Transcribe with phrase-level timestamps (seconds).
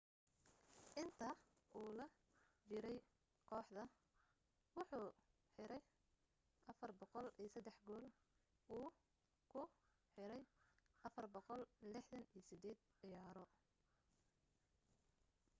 [1.01, 1.29] inta
[1.79, 2.05] u la
[2.69, 2.97] jiray
[3.49, 3.83] kooxda
[4.75, 5.07] wuxuu
[5.53, 5.81] xiray
[6.65, 8.05] 403 gool
[8.77, 8.87] uu
[9.51, 9.61] ku
[10.13, 10.41] xiray
[11.03, 13.45] 468 ciyaaro